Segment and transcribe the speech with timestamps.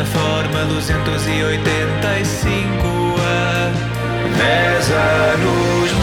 [0.00, 3.68] plataforma 285 a
[4.38, 6.00] 10 anos luz.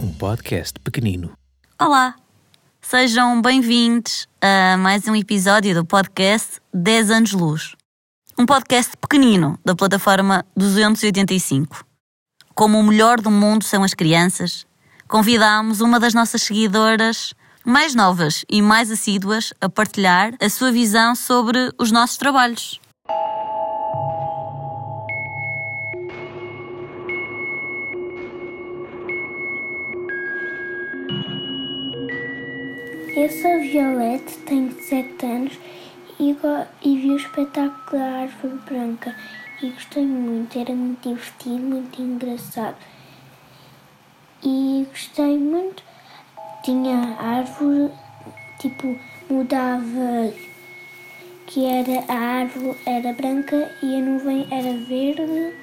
[0.00, 1.30] Um podcast pequenino.
[1.80, 2.16] Olá,
[2.80, 7.76] sejam bem-vindos a mais um episódio do podcast 10 anos luz.
[8.36, 11.84] Um podcast pequenino da plataforma 285.
[12.52, 14.66] Como o melhor do mundo são as crianças,
[15.06, 17.32] convidámos uma das nossas seguidoras
[17.68, 22.80] mais novas e mais assíduas a partilhar a sua visão sobre os nossos trabalhos.
[33.14, 35.52] Eu sou a Violette, tenho 7 anos
[36.18, 36.34] e,
[36.82, 39.14] e vi o espetáculo da Árvore Branca
[39.62, 42.76] e gostei muito, era muito divertido, muito engraçado.
[44.42, 45.82] E gostei muito,
[46.68, 47.90] tinha árvore,
[48.58, 48.94] tipo,
[49.30, 50.30] mudava
[51.46, 55.56] que era a árvore era branca e a nuvem era verde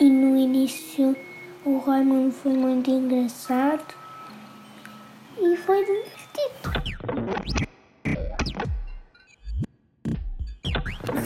[0.00, 1.14] e no início
[1.62, 3.94] o Raimundo foi muito engraçado
[5.38, 6.96] e foi divertido.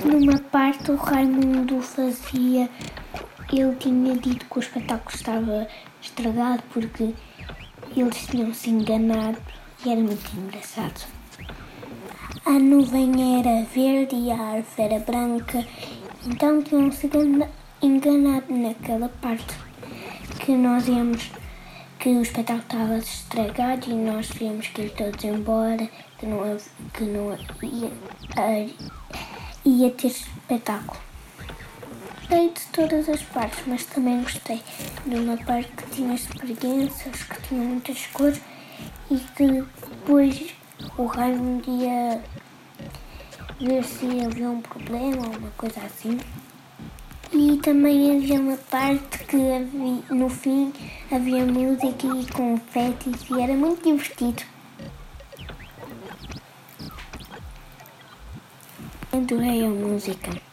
[0.05, 2.69] Numa parte o Raimundo fazia.
[3.53, 5.69] Ele tinha dito que o espetáculo estava
[6.01, 7.15] estragado porque
[7.97, 9.39] eles tinham se enganado
[9.85, 11.07] e era muito engraçado.
[12.47, 15.67] A nuvem era verde e a árvore era branca,
[16.27, 17.51] então tinham se engana-
[17.83, 19.55] enganado naquela parte
[20.39, 21.31] que nós íamos
[21.99, 25.87] que o espetáculo estava estragado e nós tínhamos que ir todos embora,
[26.19, 26.57] que não,
[26.95, 28.71] que não ia,
[29.65, 31.10] ia ter espetáculo.
[32.31, 34.63] Gostei de todas as partes, mas também gostei
[35.05, 38.41] de uma parte que tinha experiências, que tinha muitas cores
[39.11, 40.55] e que depois
[40.97, 42.23] o Raimundo ia
[43.61, 46.21] ver se havia um problema ou uma coisa assim.
[47.33, 50.73] E também havia uma parte que havia, no fim
[51.11, 54.45] havia música e confetes e era muito divertido.
[59.13, 60.50] Adorei a música.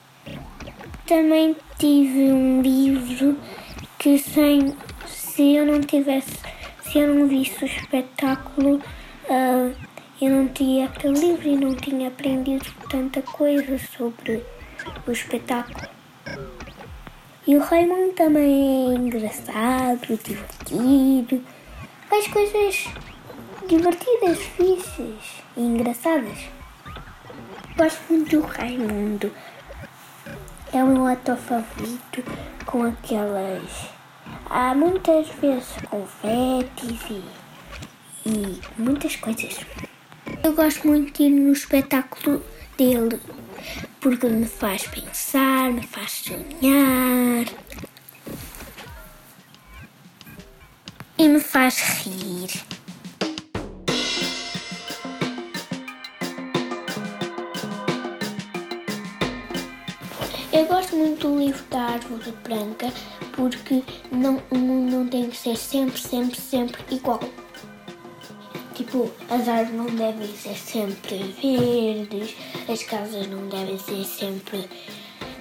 [1.07, 3.38] Também tive um livro
[3.97, 4.75] que sem,
[5.07, 6.38] se eu não tivesse,
[6.81, 8.81] se eu não visse o espetáculo,
[9.29, 9.72] ah,
[10.22, 14.44] eu não tinha aquele livro e não tinha aprendido tanta coisa sobre
[15.07, 15.88] o espetáculo.
[17.47, 21.41] E o Raimundo também é engraçado, divertido,
[22.09, 22.90] faz coisas
[23.66, 26.38] divertidas, fixes e engraçadas.
[27.78, 29.31] Gosto muito do Raimundo.
[30.73, 32.23] É o meu ator favorito
[32.66, 33.89] com aquelas.
[34.50, 37.23] Há muitas vezes confetes e,
[38.25, 39.59] e muitas coisas.
[40.44, 42.44] Eu gosto muito de ir no espetáculo
[42.78, 43.19] dele
[44.00, 47.45] porque me faz pensar, me faz sonhar
[51.17, 52.77] e me faz rir.
[61.47, 62.91] Livro da Árvore Branca
[63.31, 63.81] porque
[64.12, 67.22] não, o mundo não tem que ser sempre, sempre, sempre igual.
[68.75, 72.35] Tipo, as árvores não devem ser sempre verdes,
[72.69, 74.68] as casas não devem ser sempre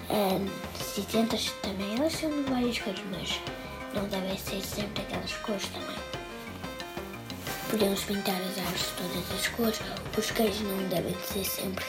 [0.09, 0.39] ah,
[0.79, 1.97] cinzentas também.
[1.97, 3.41] Elas são de várias cores, mas
[3.93, 5.97] não devem ser sempre aquelas cores também.
[7.69, 9.81] Podemos pintar as árvores de todas as cores.
[10.17, 11.85] Os queijos não devem ser sempre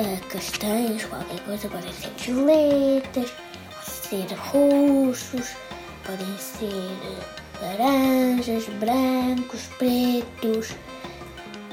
[0.00, 1.68] ah, castanhos, qualquer coisa.
[1.68, 5.56] Podem ser violetas, podem ser roxos,
[6.04, 10.74] podem ser ah, laranjas, brancos, pretos.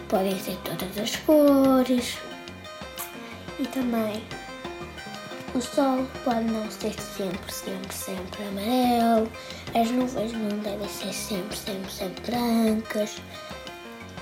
[0.09, 2.17] Podem ser todas as cores.
[3.59, 4.23] E também
[5.55, 9.31] o sol pode não ser sempre, sempre, sempre amarelo.
[9.73, 13.18] As nuvens não devem ser sempre, sempre, sempre brancas.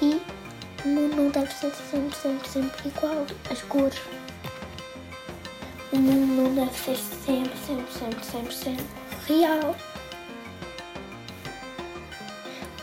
[0.01, 0.21] E
[0.85, 3.25] o mundo não deve ser sempre, sempre, sempre igual.
[3.49, 3.99] As cores.
[5.91, 8.85] O mundo não deve ser sempre, sempre, sempre, sempre, sempre
[9.27, 9.75] real.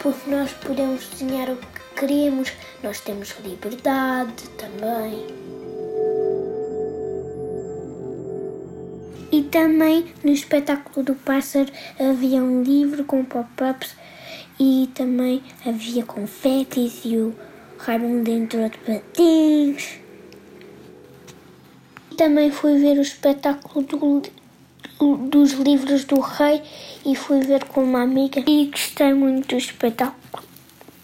[0.01, 2.53] Porque nós podemos desenhar o que queremos,
[2.83, 5.25] nós temos liberdade também.
[9.31, 11.71] E também no espetáculo do pássaro
[12.01, 13.95] havia um livro com pop-ups
[14.59, 17.35] e também havia confetes e o
[17.85, 19.99] Raimundo entrou de patins.
[22.17, 26.63] Também fui ver o espetáculo do- dos livros do rei
[27.05, 30.45] e fui ver com uma amiga e gostei muito do espetáculo.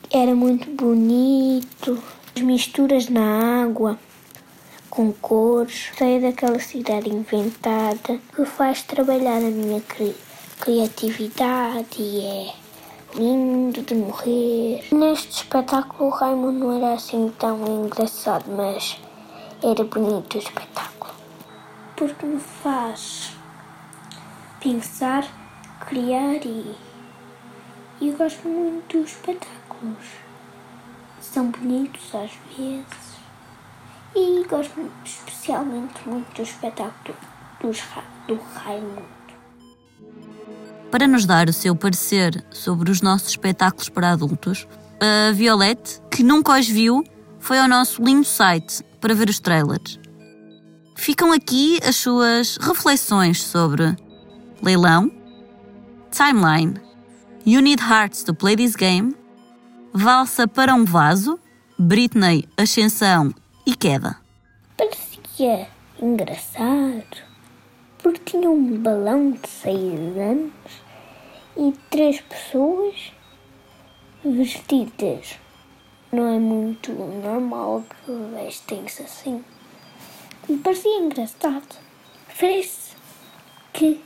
[0.08, 2.00] Era muito bonito
[2.36, 3.98] As misturas na água,
[4.88, 10.14] com cores, sair daquela cidade inventada que faz trabalhar a minha cri
[10.60, 12.67] criatividade e é
[13.14, 14.86] lindo de morrer.
[14.92, 19.00] Neste espetáculo o Raimundo não era assim tão engraçado, mas
[19.62, 21.14] era bonito o espetáculo.
[21.96, 23.32] Porque me faz
[24.60, 25.24] pensar,
[25.86, 26.76] criar e,
[28.00, 30.06] e eu gosto muito dos espetáculos.
[31.20, 33.18] São bonitos às vezes
[34.14, 37.16] e gosto especialmente muito do espetáculo
[37.60, 37.82] dos,
[38.26, 39.17] do Raimundo.
[40.90, 44.66] Para nos dar o seu parecer sobre os nossos espetáculos para adultos,
[45.00, 47.04] a Violette, que nunca os viu,
[47.38, 49.98] foi ao nosso lindo site para ver os trailers.
[50.96, 53.94] Ficam aqui as suas reflexões sobre
[54.62, 55.12] Leilão,
[56.10, 56.80] Timeline,
[57.46, 59.14] You Need Hearts to Play This Game,
[59.92, 61.38] Valsa para um Vaso,
[61.78, 63.32] Britney, Ascensão
[63.66, 64.16] e Queda.
[64.76, 65.68] Parecia
[66.00, 67.27] engraçado
[68.08, 70.52] porque tinha um balão de seis anos
[71.54, 73.12] e três pessoas
[74.24, 75.36] vestidas.
[76.10, 79.44] Não é muito normal que vestem-se assim.
[80.48, 81.76] Me parecia engraçado.
[82.40, 82.96] Parece
[83.74, 84.02] que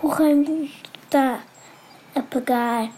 [0.00, 0.70] o Raimundo
[1.02, 1.42] está
[2.14, 2.92] a pegar,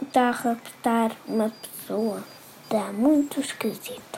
[0.00, 2.22] está a raptar uma pessoa.
[2.70, 4.17] Dá muito esquisito.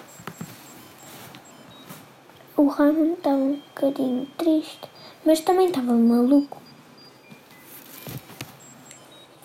[2.61, 4.83] O Raimundo estava um bocadinho triste,
[5.25, 6.61] mas também estava maluco.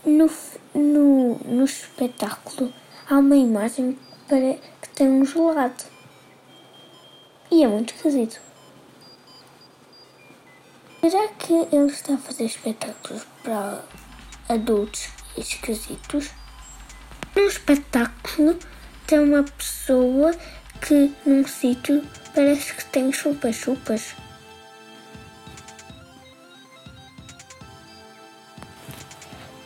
[0.03, 0.29] No,
[0.73, 2.73] no, no espetáculo
[3.09, 3.97] há uma imagem
[4.27, 5.85] para, que tem um gelado.
[7.49, 8.41] E é muito esquisito.
[10.99, 13.81] Será que ele está a fazer espetáculos para
[14.49, 15.07] adultos
[15.37, 16.31] esquisitos?
[17.33, 18.59] No espetáculo
[19.07, 20.35] tem uma pessoa
[20.81, 24.15] que num sítio parece que tem chupas-chupas.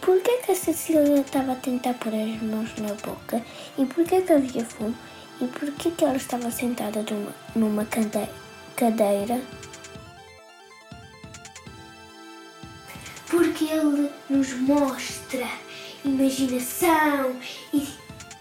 [0.02, 3.44] Por que, que a Cecília estava a tentar pôr as mãos na boca?
[3.78, 4.96] E por que, que havia fumo?
[5.42, 8.30] E por que, que ela estava sentada numa, numa cade
[8.76, 9.42] cadeira?
[13.30, 15.48] Porque ele nos mostra
[16.04, 17.36] imaginação
[17.74, 17.88] e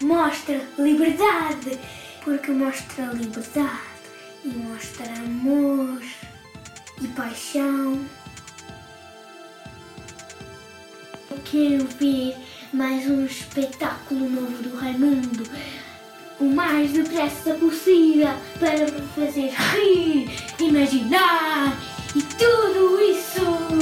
[0.02, 1.78] mostra liberdade.
[2.24, 3.80] Porque mostra liberdade
[4.44, 6.02] e mostra amor
[7.00, 8.04] e paixão.
[11.30, 12.36] Eu quero ver
[12.72, 15.44] mais um espetáculo novo do Raimundo
[16.40, 18.28] o mais depressa possível
[18.58, 20.30] para me fazer rir,
[20.60, 21.76] imaginar
[22.14, 23.77] e tudo isso.